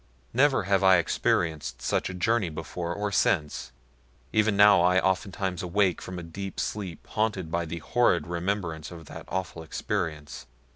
[0.33, 3.71] Never have I experienced such a journey before or since
[4.33, 9.05] even now I oftentimes awake from a deep sleep haunted by the horrid remembrance of
[9.05, 10.47] that awful experience.